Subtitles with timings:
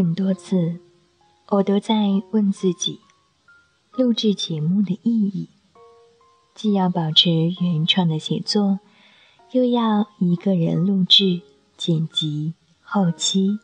[0.00, 0.80] 很多次，
[1.50, 3.00] 我都在问自己：
[3.92, 5.50] 录制节目的意义，
[6.54, 8.80] 既要保持原创的写作，
[9.50, 11.42] 又要一个人录制、
[11.76, 13.58] 剪辑、后期，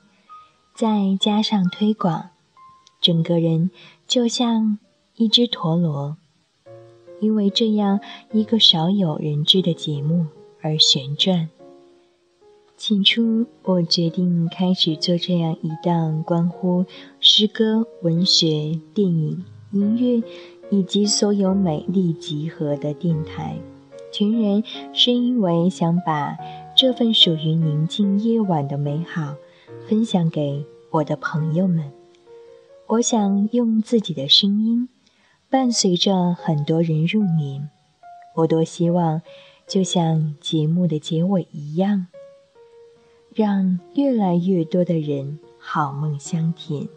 [0.74, 2.28] 再加上推广，
[3.00, 3.70] 整个人
[4.06, 4.78] 就像
[5.14, 6.18] 一只陀螺，
[7.18, 7.98] 因为这样
[8.30, 10.26] 一个少有人知的节目
[10.60, 11.48] 而旋转。
[12.76, 16.84] 起初，我决定开始做这样一档关乎
[17.20, 20.22] 诗歌、文学、电影、音乐
[20.70, 23.56] 以及所有美丽集合的电台，
[24.12, 26.36] 全然是因为想把
[26.76, 29.34] 这份属于宁静夜晚的美好
[29.88, 31.90] 分享给我的朋友们。
[32.88, 34.90] 我想用自己的声音
[35.48, 37.70] 伴随着很多人入眠。
[38.34, 39.22] 我多希望，
[39.66, 42.08] 就像节目的结尾一样。
[43.36, 46.88] 让越来越多的人好梦香甜。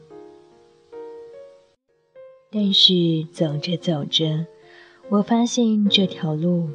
[2.49, 2.93] 但是
[3.29, 4.45] 走着走着，
[5.09, 6.69] 我发现这条路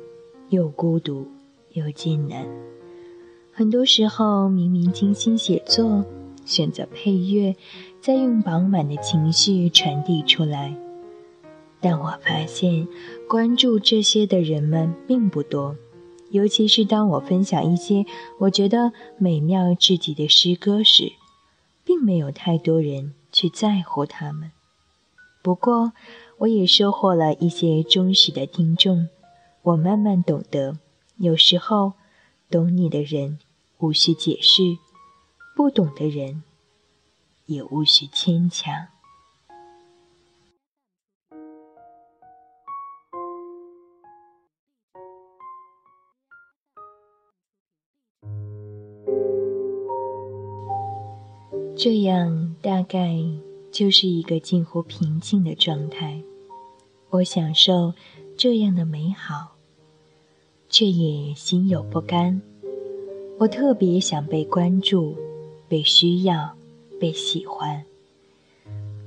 [0.50, 1.26] 又孤独
[1.72, 2.46] 又艰难。
[3.54, 6.04] 很多时候，明明精心写作，
[6.44, 7.56] 选择配乐，
[8.02, 10.76] 再用饱满的情绪传递出来，
[11.80, 12.86] 但我发现
[13.26, 15.74] 关注这些的人们并不多。
[16.34, 18.04] 尤其是当我分享一些
[18.40, 21.12] 我觉得美妙至极的诗歌时，
[21.84, 24.50] 并没有太多人去在乎他们。
[25.44, 25.92] 不过，
[26.38, 29.08] 我也收获了一些忠实的听众。
[29.62, 30.76] 我慢慢懂得，
[31.18, 31.92] 有时候
[32.50, 33.38] 懂你的人
[33.78, 34.78] 无需解释，
[35.54, 36.42] 不懂的人
[37.46, 38.88] 也无需牵强。
[51.76, 53.16] 这样大概
[53.72, 56.22] 就是一个近乎平静的状态。
[57.10, 57.92] 我享受
[58.36, 59.56] 这样的美好，
[60.68, 62.40] 却也心有不甘。
[63.38, 65.16] 我特别想被关注、
[65.68, 66.54] 被需要、
[67.00, 67.84] 被喜欢。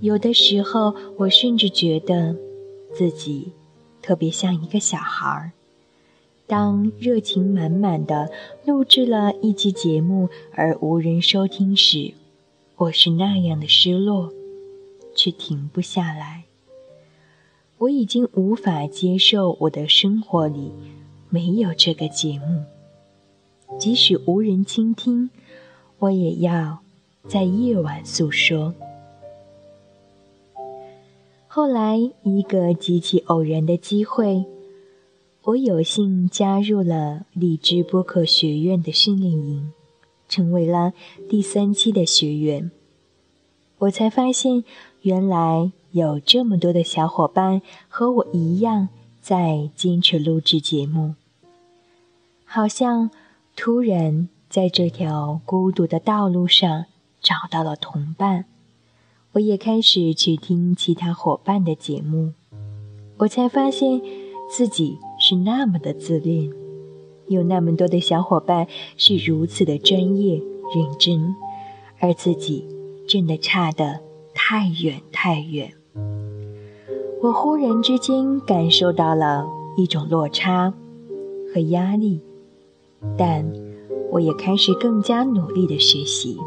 [0.02, 2.36] 有的时候，我甚至觉得
[2.94, 3.54] 自己
[4.02, 5.52] 特别像一个小孩儿。
[6.46, 8.30] 当热情满满的
[8.66, 12.14] 录制了一期节目而无人收听时，
[12.80, 14.32] 我是那样的失落，
[15.16, 16.44] 却停不下来。
[17.80, 20.72] 我已经无法接受我的生活里
[21.28, 22.66] 没有这个节目，
[23.80, 25.32] 即使无人倾听，
[25.98, 26.78] 我也要
[27.28, 28.76] 在夜晚诉说。
[31.48, 34.46] 后来，一个极其偶然的机会，
[35.42, 39.72] 我有幸加入了荔枝播客学院的训练营。
[40.28, 40.94] 成为了
[41.30, 42.72] 第三期的学员，
[43.80, 44.64] 我才发现，
[45.02, 48.90] 原来有这么多的小伙伴和我一样
[49.22, 51.16] 在坚持录制节目。
[52.44, 53.10] 好像
[53.56, 56.86] 突然在这条孤独的道路上
[57.22, 58.46] 找到了同伴，
[59.34, 62.34] 我也开始去听其他伙伴的节目，
[63.18, 64.02] 我才发现
[64.50, 66.67] 自己是那么的自恋。
[67.28, 70.42] 有那么多的小伙伴是如此的专业
[70.76, 71.36] 认真，
[72.00, 72.66] 而自己
[73.08, 74.00] 真的差得
[74.34, 75.74] 太远太远。
[77.22, 80.74] 我忽然之间感受到了一种落差
[81.54, 82.22] 和压力，
[83.18, 83.46] 但
[84.12, 86.38] 我也开始更加努力的学习。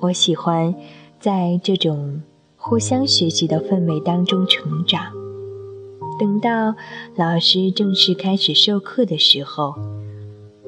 [0.00, 0.74] 我喜欢
[1.20, 2.22] 在这种
[2.56, 5.21] 互相学习的氛围当中成长。
[6.18, 6.74] 等到
[7.16, 9.74] 老师正式开始授课的时候，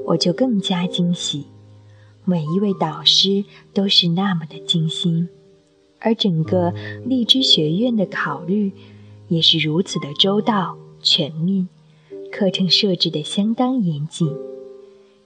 [0.07, 1.47] 我就更加惊喜。
[2.25, 5.29] 每一位导师都是那么的精心，
[6.01, 6.73] 而整个
[7.05, 8.73] 荔枝学院的考虑
[9.29, 11.69] 也是如此的周到全面，
[12.33, 14.29] 课程设置的相当严谨。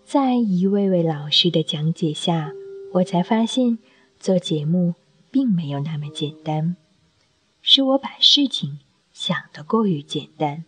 [0.05, 2.53] 在一位位老师的讲解下，
[2.94, 3.79] 我才发现
[4.19, 4.94] 做节目
[5.31, 6.76] 并没有那么简单，
[7.62, 8.81] 是我把事情。
[9.20, 10.62] 想的过于简单。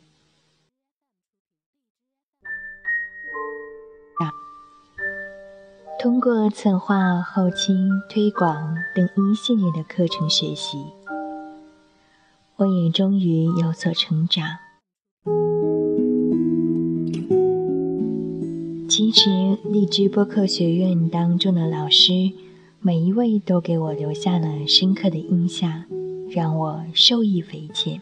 [6.00, 7.72] 通过策划、后期、
[8.08, 10.78] 推广等一系列的课程学习，
[12.56, 14.44] 我也终于有所成长。
[18.88, 22.32] 其实，荔枝播客学院当中的老师，
[22.80, 25.84] 每一位都给我留下了深刻的印象，
[26.28, 28.00] 让我受益匪浅。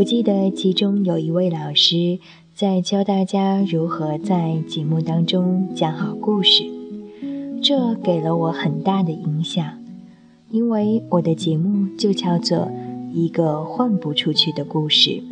[0.00, 2.18] 我记得其中有一位老师
[2.54, 6.64] 在教大家如何在节目当中讲好故事，
[7.62, 9.62] 这给了我很大的影响，
[10.50, 12.72] 因为我的节目就叫做
[13.12, 15.22] 一个换不出去的故事。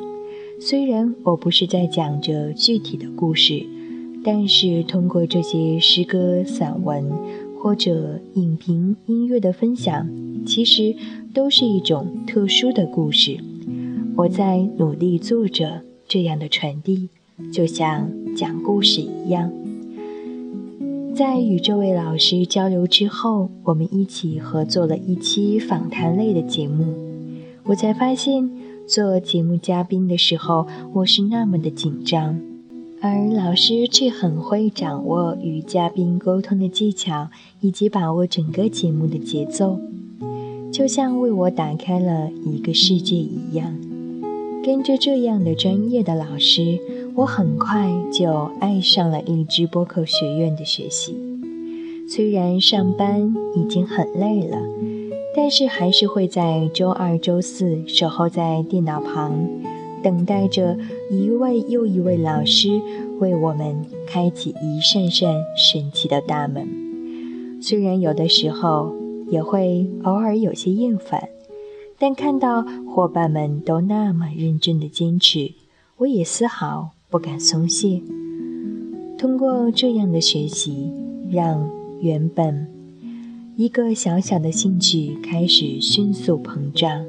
[0.60, 3.64] 虽然我不是在讲着具体的故事，
[4.22, 7.10] 但是通过这些诗歌、散文
[7.58, 10.06] 或者影评、音乐的分享，
[10.44, 10.94] 其实
[11.32, 13.38] 都是一种特殊的故事。
[14.18, 17.08] 我在努力做着这样的传递，
[17.52, 19.48] 就像讲故事一样。
[21.14, 26.84] 在与这位老师交流之后，我们一起合作了一期访谈类的节目。
[27.62, 28.50] 我才发现，
[28.88, 32.40] 做节目嘉宾的时候，我是那么的紧张，
[33.00, 37.28] 而老师却很会掌握与嘉宾沟通的技巧，
[37.60, 39.78] 以及把握整个节目的节奏，
[40.72, 43.72] 就像为我打开了一个世界一样。
[44.68, 46.78] 跟着这样的专业的老师，
[47.14, 51.16] 我很快就爱上了荔枝播客学院的学习。
[52.06, 54.58] 虽然上班已经很累了，
[55.34, 59.48] 但是还是会在周二、周四守候在电脑旁，
[60.02, 60.76] 等待着
[61.10, 62.68] 一位又一位老师
[63.20, 66.68] 为我们开启一扇扇神奇的大门。
[67.62, 68.94] 虽然有的时候
[69.30, 71.26] 也会偶尔有些厌烦。
[71.98, 75.52] 但看到伙伴们都那么认真的坚持，
[75.96, 78.00] 我也丝毫不敢松懈。
[79.18, 80.92] 通过这样的学习，
[81.30, 81.68] 让
[82.00, 82.68] 原本
[83.56, 87.04] 一个小小的兴趣开始迅速膨胀。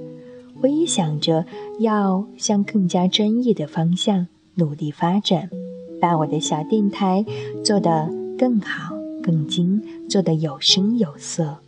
[0.61, 1.45] 我也想着
[1.79, 5.49] 要向更加专业的方向努力发展，
[6.01, 7.23] 把我的小电台
[7.63, 11.59] 做得更好、更精，做得有声有色。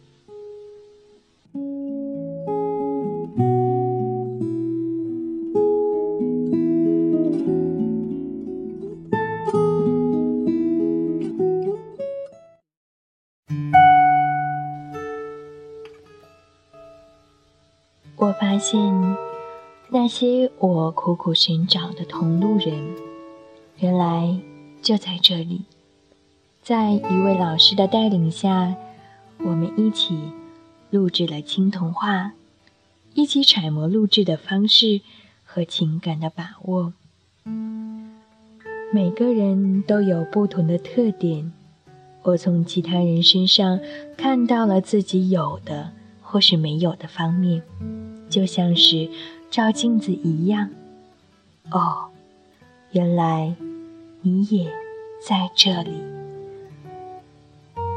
[18.62, 19.18] 现，
[19.90, 22.96] 那些我苦苦寻找的同路人，
[23.80, 24.40] 原来
[24.84, 25.64] 就在这里。
[26.62, 28.76] 在一位老师的带领下，
[29.40, 30.32] 我们一起
[30.92, 32.34] 录制了青铜话，
[33.16, 35.02] 一起揣摩录制的方式
[35.44, 36.94] 和情感的把握。
[38.94, 41.52] 每个人都有不同的特点，
[42.22, 43.80] 我从其他人身上
[44.16, 47.64] 看到了自己有的或是没有的方面。
[48.32, 49.10] 就像是
[49.50, 50.70] 照镜子一样，
[51.70, 52.06] 哦，
[52.92, 53.54] 原来
[54.22, 54.72] 你也
[55.28, 55.92] 在这里。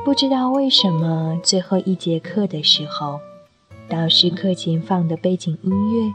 [0.05, 3.21] 不知道为什么，最后一节课的时候，
[3.89, 6.13] 导师课前放的背景音乐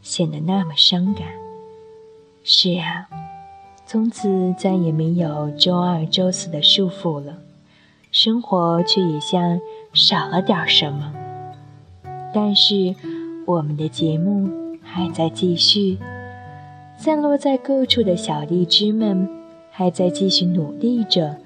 [0.00, 1.26] 显得那么伤感。
[2.44, 3.08] 是啊，
[3.84, 7.38] 从此再也没有周二、周四的束缚了，
[8.12, 9.60] 生活却也像
[9.92, 11.12] 少了点什么。
[12.32, 12.94] 但是。
[13.46, 14.50] 我们的节目
[14.82, 15.96] 还在继续，
[16.98, 19.28] 散落在各处的小荔枝们
[19.70, 21.36] 还在继续努力着，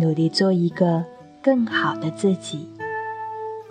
[0.00, 1.04] 努力做一个
[1.40, 2.68] 更好的自己。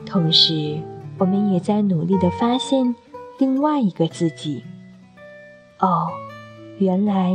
[0.06, 0.80] 同时，
[1.18, 2.96] 我们也在努力的发现
[3.38, 4.64] 另外一个自己。
[5.80, 6.08] 哦，
[6.80, 7.34] 原来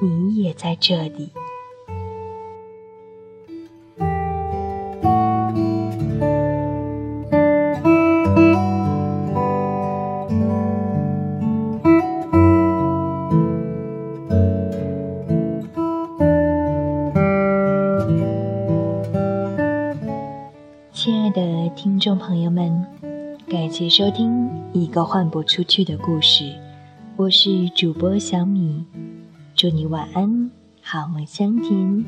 [0.00, 1.30] 你也在这里。
[21.06, 22.84] 亲爱的听众朋友们，
[23.48, 26.52] 感谢收听一个换不出去的故事，
[27.14, 28.84] 我是主播小米，
[29.54, 30.50] 祝你晚安，
[30.82, 32.04] 好梦香甜，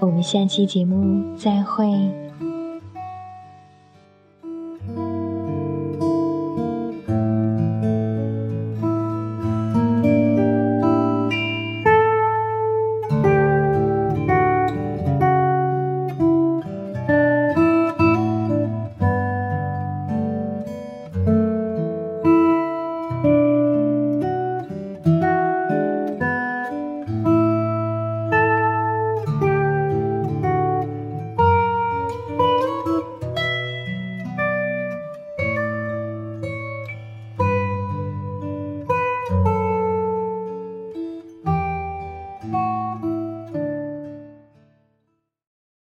[0.00, 1.86] 我们下期节目再会。